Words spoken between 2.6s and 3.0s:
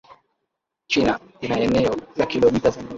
za mraba